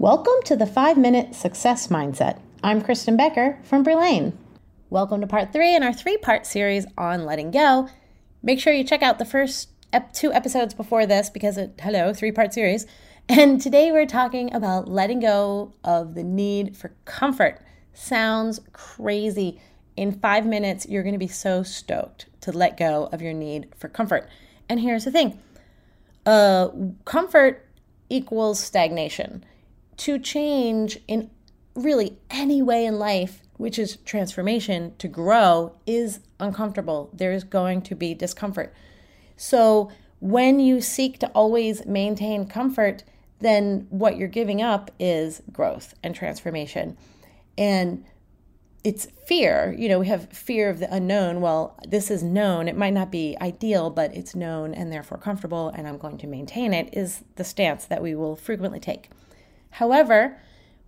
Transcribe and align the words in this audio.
Welcome 0.00 0.42
to 0.46 0.56
the 0.56 0.64
5 0.64 0.96
Minute 0.96 1.34
Success 1.34 1.88
Mindset. 1.88 2.40
I'm 2.64 2.80
Kristen 2.80 3.18
Becker 3.18 3.58
from 3.62 3.84
Brelane. 3.84 4.32
Welcome 4.88 5.20
to 5.20 5.26
part 5.26 5.52
three 5.52 5.76
in 5.76 5.82
our 5.82 5.92
three 5.92 6.16
part 6.16 6.46
series 6.46 6.86
on 6.96 7.26
letting 7.26 7.50
go. 7.50 7.86
Make 8.42 8.60
sure 8.60 8.72
you 8.72 8.82
check 8.82 9.02
out 9.02 9.18
the 9.18 9.26
first 9.26 9.68
two 10.14 10.32
episodes 10.32 10.72
before 10.72 11.04
this 11.04 11.28
because 11.28 11.58
it, 11.58 11.78
hello, 11.82 12.14
three 12.14 12.32
part 12.32 12.54
series. 12.54 12.86
And 13.28 13.60
today 13.60 13.92
we're 13.92 14.06
talking 14.06 14.54
about 14.54 14.88
letting 14.88 15.20
go 15.20 15.74
of 15.84 16.14
the 16.14 16.24
need 16.24 16.78
for 16.78 16.94
comfort. 17.04 17.60
Sounds 17.92 18.58
crazy. 18.72 19.60
In 19.98 20.12
five 20.12 20.46
minutes, 20.46 20.86
you're 20.88 21.02
going 21.02 21.12
to 21.12 21.18
be 21.18 21.28
so 21.28 21.62
stoked 21.62 22.24
to 22.40 22.52
let 22.52 22.78
go 22.78 23.10
of 23.12 23.20
your 23.20 23.34
need 23.34 23.68
for 23.76 23.88
comfort. 23.88 24.30
And 24.66 24.80
here's 24.80 25.04
the 25.04 25.10
thing 25.10 25.38
uh, 26.24 26.70
comfort 27.04 27.66
equals 28.08 28.58
stagnation. 28.58 29.44
To 30.00 30.18
change 30.18 30.98
in 31.08 31.30
really 31.74 32.16
any 32.30 32.62
way 32.62 32.86
in 32.86 32.98
life, 32.98 33.42
which 33.58 33.78
is 33.78 33.98
transformation, 34.06 34.94
to 34.96 35.08
grow, 35.08 35.74
is 35.86 36.20
uncomfortable. 36.38 37.10
There 37.12 37.32
is 37.32 37.44
going 37.44 37.82
to 37.82 37.94
be 37.94 38.14
discomfort. 38.14 38.72
So, 39.36 39.90
when 40.18 40.58
you 40.58 40.80
seek 40.80 41.18
to 41.18 41.28
always 41.28 41.84
maintain 41.84 42.46
comfort, 42.46 43.04
then 43.40 43.88
what 43.90 44.16
you're 44.16 44.26
giving 44.28 44.62
up 44.62 44.90
is 44.98 45.42
growth 45.52 45.92
and 46.02 46.14
transformation. 46.14 46.96
And 47.58 48.06
it's 48.82 49.06
fear. 49.26 49.74
You 49.78 49.90
know, 49.90 49.98
we 49.98 50.06
have 50.06 50.30
fear 50.30 50.70
of 50.70 50.78
the 50.78 50.90
unknown. 50.90 51.42
Well, 51.42 51.78
this 51.86 52.10
is 52.10 52.22
known. 52.22 52.68
It 52.68 52.76
might 52.76 52.94
not 52.94 53.10
be 53.10 53.36
ideal, 53.42 53.90
but 53.90 54.14
it's 54.16 54.34
known 54.34 54.72
and 54.72 54.90
therefore 54.90 55.18
comfortable, 55.18 55.68
and 55.68 55.86
I'm 55.86 55.98
going 55.98 56.16
to 56.16 56.26
maintain 56.26 56.72
it, 56.72 56.88
is 56.94 57.22
the 57.36 57.44
stance 57.44 57.84
that 57.84 58.02
we 58.02 58.14
will 58.14 58.34
frequently 58.34 58.80
take. 58.80 59.10
However, 59.70 60.38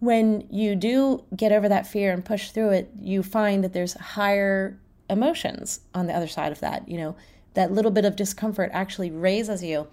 when 0.00 0.46
you 0.50 0.74
do 0.74 1.24
get 1.34 1.52
over 1.52 1.68
that 1.68 1.86
fear 1.86 2.12
and 2.12 2.24
push 2.24 2.50
through 2.50 2.70
it, 2.70 2.90
you 3.00 3.22
find 3.22 3.62
that 3.62 3.72
there's 3.72 3.94
higher 3.94 4.78
emotions 5.08 5.80
on 5.94 6.06
the 6.06 6.14
other 6.14 6.26
side 6.26 6.52
of 6.52 6.60
that. 6.60 6.88
You 6.88 6.98
know, 6.98 7.16
that 7.54 7.72
little 7.72 7.90
bit 7.90 8.04
of 8.04 8.16
discomfort 8.16 8.70
actually 8.72 9.10
raises 9.10 9.62
you. 9.62 9.86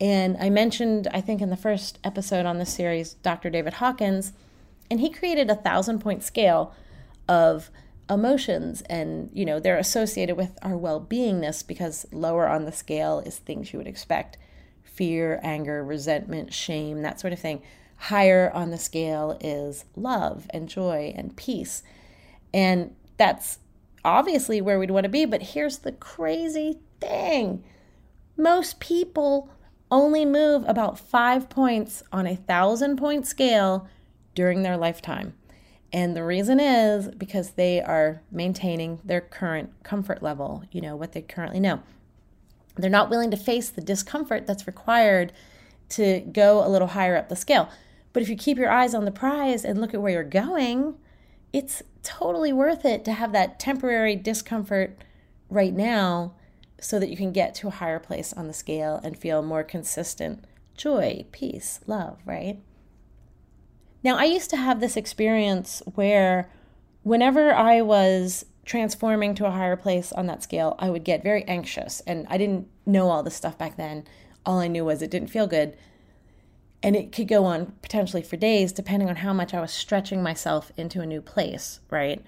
And 0.00 0.36
I 0.38 0.50
mentioned, 0.50 1.08
I 1.12 1.20
think, 1.20 1.42
in 1.42 1.50
the 1.50 1.56
first 1.56 1.98
episode 2.04 2.46
on 2.46 2.58
this 2.58 2.72
series, 2.72 3.14
Dr. 3.14 3.50
David 3.50 3.74
Hawkins, 3.74 4.32
and 4.90 5.00
he 5.00 5.10
created 5.10 5.50
a 5.50 5.54
thousand 5.54 6.00
point 6.00 6.22
scale 6.22 6.74
of 7.28 7.70
emotions 8.10 8.82
and 8.90 9.30
you 9.32 9.44
know 9.44 9.60
they're 9.60 9.78
associated 9.78 10.36
with 10.36 10.58
our 10.62 10.76
well-beingness 10.76 11.64
because 11.64 12.04
lower 12.10 12.48
on 12.48 12.64
the 12.64 12.72
scale 12.72 13.20
is 13.20 13.38
things 13.38 13.72
you 13.72 13.78
would 13.78 13.86
expect 13.86 14.36
fear 14.82 15.38
anger 15.44 15.84
resentment 15.84 16.52
shame 16.52 17.02
that 17.02 17.20
sort 17.20 17.32
of 17.32 17.38
thing 17.38 17.62
higher 18.04 18.50
on 18.54 18.70
the 18.70 18.78
scale 18.78 19.38
is 19.40 19.84
love 19.94 20.46
and 20.50 20.68
joy 20.68 21.12
and 21.16 21.36
peace 21.36 21.82
and 22.52 22.94
that's 23.16 23.58
obviously 24.04 24.60
where 24.60 24.78
we'd 24.78 24.90
want 24.90 25.04
to 25.04 25.10
be 25.10 25.24
but 25.24 25.42
here's 25.42 25.78
the 25.78 25.92
crazy 25.92 26.78
thing 27.00 27.62
most 28.36 28.80
people 28.80 29.50
only 29.90 30.24
move 30.24 30.64
about 30.66 30.98
five 30.98 31.48
points 31.50 32.02
on 32.12 32.26
a 32.26 32.36
thousand 32.36 32.96
point 32.96 33.26
scale 33.26 33.86
during 34.34 34.62
their 34.62 34.76
lifetime 34.76 35.34
and 35.92 36.16
the 36.16 36.24
reason 36.24 36.60
is 36.60 37.08
because 37.08 37.50
they 37.50 37.80
are 37.80 38.22
maintaining 38.30 39.00
their 39.04 39.20
current 39.20 39.70
comfort 39.82 40.22
level, 40.22 40.62
you 40.70 40.80
know, 40.80 40.94
what 40.94 41.12
they 41.12 41.22
currently 41.22 41.58
know. 41.58 41.82
They're 42.76 42.88
not 42.88 43.10
willing 43.10 43.30
to 43.32 43.36
face 43.36 43.70
the 43.70 43.80
discomfort 43.80 44.46
that's 44.46 44.66
required 44.66 45.32
to 45.90 46.20
go 46.20 46.64
a 46.64 46.68
little 46.68 46.88
higher 46.88 47.16
up 47.16 47.28
the 47.28 47.36
scale. 47.36 47.68
But 48.12 48.22
if 48.22 48.28
you 48.28 48.36
keep 48.36 48.58
your 48.58 48.70
eyes 48.70 48.94
on 48.94 49.04
the 49.04 49.10
prize 49.10 49.64
and 49.64 49.80
look 49.80 49.94
at 49.94 50.02
where 50.02 50.12
you're 50.12 50.24
going, 50.24 50.96
it's 51.52 51.82
totally 52.02 52.52
worth 52.52 52.84
it 52.84 53.04
to 53.04 53.12
have 53.12 53.32
that 53.32 53.58
temporary 53.58 54.16
discomfort 54.16 55.04
right 55.48 55.74
now 55.74 56.34
so 56.80 56.98
that 56.98 57.10
you 57.10 57.16
can 57.16 57.32
get 57.32 57.54
to 57.56 57.68
a 57.68 57.72
higher 57.72 57.98
place 57.98 58.32
on 58.32 58.46
the 58.46 58.52
scale 58.52 59.00
and 59.04 59.18
feel 59.18 59.42
more 59.42 59.62
consistent 59.62 60.44
joy, 60.76 61.26
peace, 61.30 61.80
love, 61.86 62.18
right? 62.24 62.58
Now, 64.02 64.16
I 64.16 64.24
used 64.24 64.48
to 64.50 64.56
have 64.56 64.80
this 64.80 64.96
experience 64.96 65.82
where 65.94 66.50
whenever 67.02 67.52
I 67.52 67.82
was 67.82 68.46
transforming 68.64 69.34
to 69.34 69.46
a 69.46 69.50
higher 69.50 69.76
place 69.76 70.10
on 70.12 70.26
that 70.26 70.42
scale, 70.42 70.76
I 70.78 70.88
would 70.88 71.04
get 71.04 71.22
very 71.22 71.44
anxious. 71.44 72.00
And 72.06 72.26
I 72.30 72.38
didn't 72.38 72.68
know 72.86 73.10
all 73.10 73.22
this 73.22 73.34
stuff 73.34 73.58
back 73.58 73.76
then. 73.76 74.04
All 74.46 74.58
I 74.58 74.68
knew 74.68 74.84
was 74.84 75.02
it 75.02 75.10
didn't 75.10 75.28
feel 75.28 75.46
good. 75.46 75.76
And 76.82 76.96
it 76.96 77.12
could 77.12 77.28
go 77.28 77.44
on 77.44 77.72
potentially 77.82 78.22
for 78.22 78.36
days, 78.36 78.72
depending 78.72 79.10
on 79.10 79.16
how 79.16 79.32
much 79.32 79.52
I 79.52 79.60
was 79.60 79.70
stretching 79.70 80.22
myself 80.22 80.72
into 80.76 81.00
a 81.00 81.06
new 81.06 81.20
place, 81.20 81.80
right? 81.90 82.22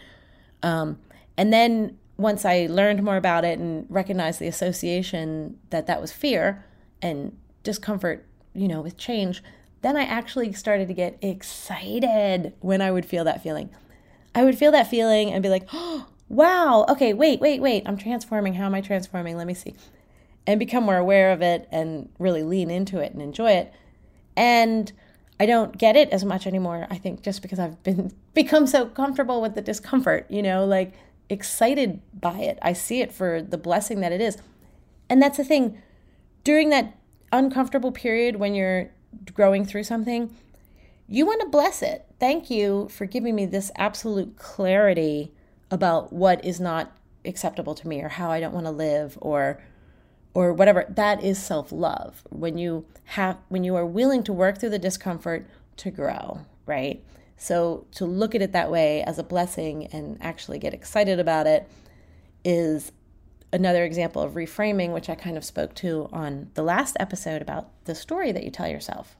Um, 0.62 0.98
and 1.36 1.52
then 1.52 1.98
once 2.18 2.44
I 2.44 2.66
learned 2.68 3.02
more 3.02 3.16
about 3.16 3.44
it 3.44 3.58
and 3.58 3.86
recognized 3.88 4.38
the 4.38 4.46
association 4.48 5.58
that 5.70 5.86
that 5.86 6.00
was 6.00 6.12
fear 6.12 6.64
and 7.00 7.36
discomfort, 7.62 8.26
you 8.54 8.68
know, 8.68 8.80
with 8.80 8.96
change, 8.96 9.42
then 9.82 9.96
I 9.96 10.04
actually 10.04 10.52
started 10.52 10.88
to 10.88 10.94
get 10.94 11.18
excited 11.20 12.52
when 12.60 12.80
I 12.80 12.90
would 12.90 13.04
feel 13.04 13.24
that 13.24 13.42
feeling. 13.42 13.70
I 14.34 14.44
would 14.44 14.56
feel 14.56 14.70
that 14.72 14.88
feeling 14.88 15.32
and 15.32 15.42
be 15.42 15.48
like, 15.48 15.68
oh, 15.72 16.06
wow, 16.28 16.86
okay, 16.88 17.12
wait, 17.12 17.40
wait, 17.40 17.60
wait, 17.60 17.82
I'm 17.84 17.98
transforming. 17.98 18.54
How 18.54 18.66
am 18.66 18.74
I 18.74 18.80
transforming? 18.80 19.36
Let 19.36 19.46
me 19.46 19.54
see. 19.54 19.74
And 20.46 20.58
become 20.58 20.84
more 20.84 20.96
aware 20.96 21.32
of 21.32 21.42
it 21.42 21.68
and 21.70 22.08
really 22.18 22.42
lean 22.42 22.70
into 22.70 22.98
it 22.98 23.12
and 23.12 23.20
enjoy 23.20 23.52
it. 23.52 23.72
And 24.36 24.92
I 25.38 25.46
don't 25.46 25.76
get 25.76 25.96
it 25.96 26.10
as 26.10 26.24
much 26.24 26.46
anymore, 26.46 26.86
I 26.90 26.98
think, 26.98 27.22
just 27.22 27.42
because 27.42 27.58
I've 27.58 27.82
been 27.82 28.12
become 28.34 28.66
so 28.66 28.86
comfortable 28.86 29.40
with 29.40 29.54
the 29.54 29.60
discomfort, 29.60 30.26
you 30.28 30.42
know, 30.42 30.64
like 30.64 30.92
excited 31.28 32.00
by 32.18 32.38
it. 32.38 32.58
I 32.62 32.72
see 32.72 33.00
it 33.00 33.12
for 33.12 33.42
the 33.42 33.58
blessing 33.58 34.00
that 34.00 34.12
it 34.12 34.20
is. 34.20 34.36
And 35.08 35.20
that's 35.20 35.36
the 35.36 35.44
thing. 35.44 35.80
During 36.44 36.70
that 36.70 36.96
uncomfortable 37.32 37.92
period 37.92 38.36
when 38.36 38.54
you're 38.54 38.90
growing 39.34 39.64
through 39.64 39.84
something, 39.84 40.34
you 41.08 41.26
want 41.26 41.40
to 41.40 41.48
bless 41.48 41.82
it. 41.82 42.06
Thank 42.18 42.50
you 42.50 42.88
for 42.88 43.06
giving 43.06 43.34
me 43.34 43.46
this 43.46 43.70
absolute 43.76 44.36
clarity 44.36 45.32
about 45.70 46.12
what 46.12 46.44
is 46.44 46.60
not 46.60 46.92
acceptable 47.24 47.74
to 47.74 47.88
me 47.88 48.02
or 48.02 48.08
how 48.08 48.30
I 48.30 48.40
don't 48.40 48.54
want 48.54 48.66
to 48.66 48.72
live 48.72 49.18
or 49.20 49.62
or 50.34 50.52
whatever. 50.52 50.86
That 50.88 51.22
is 51.22 51.42
self-love. 51.42 52.22
When 52.30 52.58
you 52.58 52.84
have 53.04 53.38
when 53.48 53.64
you 53.64 53.76
are 53.76 53.86
willing 53.86 54.22
to 54.24 54.32
work 54.32 54.58
through 54.58 54.70
the 54.70 54.78
discomfort 54.78 55.46
to 55.78 55.90
grow, 55.90 56.40
right? 56.66 57.02
So 57.36 57.86
to 57.92 58.04
look 58.04 58.34
at 58.34 58.42
it 58.42 58.52
that 58.52 58.70
way 58.70 59.02
as 59.02 59.18
a 59.18 59.24
blessing 59.24 59.86
and 59.86 60.16
actually 60.20 60.58
get 60.58 60.72
excited 60.72 61.18
about 61.18 61.46
it 61.46 61.68
is 62.44 62.92
another 63.52 63.84
example 63.84 64.22
of 64.22 64.32
reframing, 64.32 64.92
which 64.92 65.10
I 65.10 65.14
kind 65.14 65.36
of 65.36 65.44
spoke 65.44 65.74
to 65.76 66.08
on 66.12 66.50
the 66.54 66.62
last 66.62 66.96
episode 67.00 67.42
about 67.42 67.68
the 67.84 67.94
story 67.94 68.32
that 68.32 68.44
you 68.44 68.50
tell 68.50 68.68
yourself. 68.68 69.16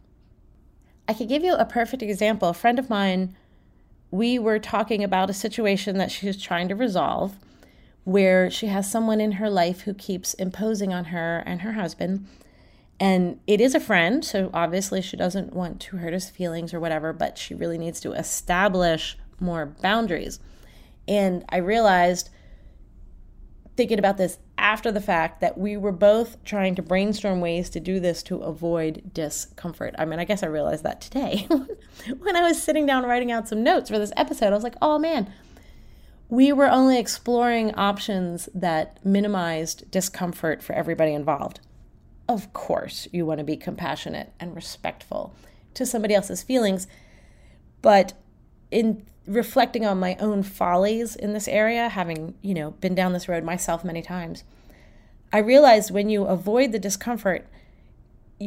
I 1.09 1.15
could 1.15 1.28
give 1.28 1.43
you 1.43 1.55
a 1.55 1.65
perfect 1.65 2.03
example. 2.03 2.49
A 2.49 2.55
friend 2.55 2.78
of 2.78 2.89
mine, 2.89 3.37
we 4.11 4.39
were 4.39 4.59
talking 4.59 5.03
about 5.03 5.28
a 5.28 5.34
situation 5.34 5.99
that 5.99 6.11
she 6.11 6.27
was 6.27 6.41
trying 6.41 6.69
to 6.69 6.77
resolve 6.77 7.34
where 8.05 8.51
she 8.51 8.67
has 8.67 8.91
someone 8.91 9.21
in 9.21 9.33
her 9.33 9.49
life 9.49 9.83
who 9.83 9.95
keeps 9.95 10.35
imposing 10.35 10.93
on 10.93 11.07
her 11.07 11.43
and 11.47 11.63
her 11.63 11.73
husband. 11.73 12.27
And 12.99 13.41
it 13.47 13.61
is 13.61 13.75
a 13.75 13.81
friend, 13.81 14.25
so 14.25 14.51
obviously 14.53 15.01
she 15.03 15.17
doesn't 15.17 15.53
want 15.53 15.81
to 15.81 15.97
hurt 15.97 16.13
his 16.13 16.31
feelings 16.31 16.73
or 16.73 16.81
whatever, 16.81 17.13
but 17.13 17.39
she 17.39 17.55
really 17.55 17.79
needs 17.79 18.01
to 18.01 18.13
establish 18.13 19.17
more 19.41 19.67
boundaries. 19.67 20.41
And 21.09 21.45
I 21.49 21.57
realized 21.57 22.31
thinking 23.77 23.99
about 23.99 24.19
this 24.19 24.39
after 24.59 24.93
the 24.93 25.01
fact 25.01 25.41
that 25.41 25.59
we 25.59 25.77
were 25.77 25.93
both 25.93 26.43
trying 26.45 26.75
to 26.75 26.83
brainstorm 26.83 27.41
ways 27.41 27.71
to 27.71 27.81
do 27.81 27.99
this 27.99 28.23
to 28.25 28.39
avoid 28.39 29.11
discomfort. 29.15 29.95
I 29.99 30.05
mean, 30.05 30.19
I 30.19 30.25
guess 30.25 30.43
I 30.43 30.47
realized 30.47 30.84
that 30.84 31.01
today 31.01 31.49
when 32.19 32.37
I 32.37 32.43
was 32.43 32.63
sitting 32.63 32.87
down 32.87 33.05
writing 33.05 33.33
out 33.33 33.48
some 33.48 33.63
notes 33.63 33.91
for 33.91 33.98
this 33.98 34.13
episode. 34.16 34.48
I 34.48 34.55
was 34.55 34.63
like, 34.63 34.77
oh 34.83 34.98
man, 34.98 35.33
we 36.33 36.51
were 36.51 36.71
only 36.71 36.99
exploring 36.99 37.75
options 37.75 38.49
that 38.55 38.99
minimized 39.05 39.91
discomfort 39.91 40.63
for 40.63 40.73
everybody 40.73 41.13
involved. 41.13 41.61
Of 42.27 42.55
course, 42.55 43.07
you 43.13 43.27
want 43.27 43.41
to 43.41 43.45
be 43.45 43.59
compassionate 43.59 44.33
and 44.41 44.57
respectful 44.57 45.34
to 45.75 45.84
somebody 45.84 46.15
else's 46.15 46.43
feelings, 46.43 46.87
but 47.83 48.15
in 48.71 49.05
reflecting 49.27 49.84
on 49.84 50.01
my 50.01 50.17
own 50.21 50.43
follies 50.43 51.17
in 51.17 51.34
this 51.34 51.49
area, 51.49 51.91
having, 51.91 52.34
you 52.41 52.55
know, 52.55 52.71
been 52.71 52.95
down 52.95 53.13
this 53.13 53.29
road 53.29 53.45
myself 53.45 53.84
many 53.84 54.01
times, 54.01 54.43
I 55.34 55.39
realized 55.39 55.91
when 55.91 56.09
you 56.09 56.25
avoid 56.25 56.73
the 56.73 56.79
discomfort, 56.79 57.47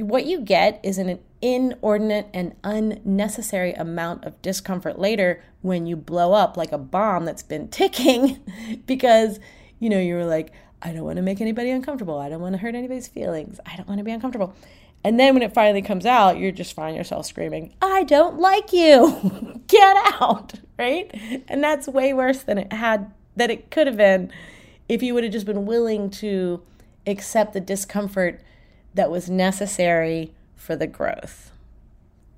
what 0.04 0.26
you 0.26 0.42
get 0.42 0.80
is 0.84 0.98
an 0.98 1.20
inordinate 1.42 2.28
and 2.34 2.56
unnecessary 2.64 3.74
amount 3.74 4.26
of 4.26 4.42
discomfort 4.42 4.98
later 5.00 5.44
when 5.62 5.86
you 5.86 5.96
blow 5.96 6.34
up 6.34 6.58
like 6.58 6.72
a 6.72 6.78
bomb 6.78 7.26
that's 7.26 7.44
been 7.44 7.68
ticking 7.70 8.40
because, 8.86 9.40
you 9.80 9.90
know, 9.90 10.00
you 10.00 10.16
were 10.16 10.26
like, 10.26 10.52
I 10.82 10.92
don't 10.92 11.04
want 11.04 11.18
to 11.18 11.22
make 11.22 11.42
anybody 11.42 11.72
uncomfortable. 11.72 12.20
I 12.20 12.30
don't 12.30 12.42
want 12.42 12.54
to 12.54 12.60
hurt 12.60 12.76
anybody's 12.76 13.08
feelings. 13.08 13.60
I 13.66 13.76
don't 13.76 13.88
want 13.88 14.00
to 14.00 14.04
be 14.04 14.12
uncomfortable. 14.12 14.54
And 15.04 15.20
then 15.20 15.36
when 15.36 15.44
it 15.44 15.54
finally 15.54 15.82
comes 15.84 16.06
out, 16.06 16.38
you 16.38 16.52
just 16.52 16.74
find 16.74 16.96
yourself 16.96 17.28
screaming, 17.28 17.74
I 17.82 18.04
don't 18.04 18.40
like 18.40 18.74
you. 18.74 19.62
Get 19.68 19.98
out. 20.20 20.54
Right? 20.78 21.12
And 21.48 21.64
that's 21.64 21.88
way 21.88 22.14
worse 22.14 22.44
than 22.44 22.58
it 22.58 22.74
had 22.74 23.14
that 23.36 23.52
it 23.52 23.70
could 23.72 23.88
have 23.88 23.98
been 23.98 24.32
if 24.90 25.04
you 25.04 25.14
would 25.14 25.24
have 25.24 25.34
just 25.34 25.46
been 25.46 25.66
willing 25.66 26.10
to 26.10 26.62
accept 27.08 27.54
the 27.54 27.60
discomfort 27.60 28.42
that 28.96 29.12
was 29.12 29.30
necessary 29.30 30.34
for 30.56 30.76
the 30.76 30.88
growth. 30.88 31.52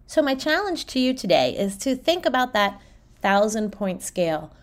So, 0.05 0.21
my 0.21 0.35
challenge 0.35 0.85
to 0.87 0.99
you 0.99 1.13
today 1.13 1.55
is 1.57 1.77
to 1.77 1.95
think 1.95 2.25
about 2.25 2.53
that 2.53 2.79
thousand 3.21 3.71
point 3.71 4.03
scale. 4.03 4.53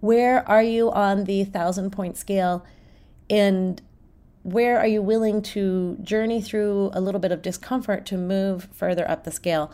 Where 0.00 0.48
are 0.48 0.62
you 0.62 0.90
on 0.90 1.24
the 1.24 1.44
thousand 1.44 1.90
point 1.90 2.16
scale? 2.16 2.64
And 3.30 3.80
where 4.42 4.78
are 4.78 4.86
you 4.86 5.00
willing 5.02 5.42
to 5.42 5.96
journey 6.02 6.42
through 6.42 6.90
a 6.92 7.00
little 7.00 7.20
bit 7.20 7.32
of 7.32 7.42
discomfort 7.42 8.04
to 8.06 8.16
move 8.16 8.68
further 8.72 9.08
up 9.08 9.24
the 9.24 9.30
scale 9.30 9.70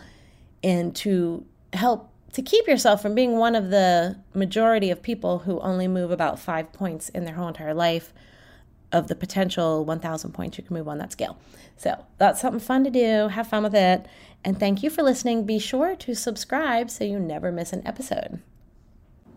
and 0.63 0.95
to 0.97 1.45
help 1.73 2.13
to 2.33 2.43
keep 2.43 2.67
yourself 2.67 3.01
from 3.01 3.15
being 3.15 3.39
one 3.39 3.55
of 3.55 3.71
the 3.71 4.17
majority 4.35 4.91
of 4.91 5.03
people 5.03 5.41
who 5.41 5.59
only 5.61 5.89
move 5.89 6.11
about 6.11 6.39
five 6.39 6.73
points 6.73 7.09
in 7.11 7.25
their 7.25 7.35
whole 7.35 7.49
entire 7.49 7.73
life 7.73 8.13
of 8.93 9.09
the 9.09 9.15
potential 9.15 9.85
1,000 9.85 10.33
points 10.33 10.59
you 10.59 10.65
can 10.65 10.75
move 10.75 10.89
on 10.89 10.99
that 10.99 11.13
scale. 11.13 11.39
So 11.77 12.05
that's 12.19 12.41
something 12.41 12.61
fun 12.61 12.85
to 12.85 12.91
do. 12.91 13.29
Have 13.29 13.47
fun 13.47 13.63
with 13.63 13.75
it. 13.75 14.07
And 14.45 14.59
thank 14.59 14.83
you 14.83 14.91
for 14.91 15.03
listening. 15.03 15.45
Be 15.45 15.59
sure 15.59 15.97
to 15.97 16.15
subscribe 16.15 16.91
so 16.91 17.05
you 17.05 17.19
never 17.19 17.53
miss 17.53 17.73
an 17.73 17.87
episode. 17.87 18.41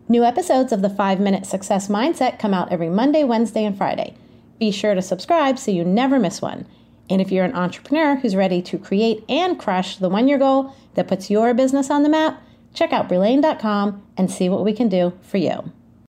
New 0.08 0.24
episodes 0.24 0.72
of 0.72 0.82
the 0.82 0.90
5 0.90 1.20
Minute 1.20 1.46
Success 1.46 1.88
Mindset 1.88 2.38
come 2.38 2.54
out 2.54 2.72
every 2.72 2.88
Monday, 2.88 3.24
Wednesday, 3.24 3.64
and 3.64 3.76
Friday. 3.76 4.14
Be 4.58 4.70
sure 4.70 4.94
to 4.94 5.02
subscribe 5.02 5.58
so 5.58 5.70
you 5.70 5.84
never 5.84 6.18
miss 6.18 6.42
one. 6.42 6.66
And 7.08 7.20
if 7.20 7.30
you're 7.30 7.44
an 7.44 7.54
entrepreneur 7.54 8.16
who's 8.16 8.36
ready 8.36 8.62
to 8.62 8.78
create 8.78 9.24
and 9.28 9.58
crush 9.58 9.96
the 9.96 10.08
one 10.08 10.28
year 10.28 10.38
goal 10.38 10.74
that 10.94 11.08
puts 11.08 11.30
your 11.30 11.52
business 11.54 11.90
on 11.90 12.02
the 12.02 12.08
map, 12.08 12.42
check 12.74 12.92
out 12.92 13.08
Brelane.com 13.08 14.02
and 14.16 14.30
see 14.30 14.48
what 14.48 14.64
we 14.64 14.72
can 14.72 14.88
do 14.88 15.12
for 15.22 15.36
you. 15.38 15.72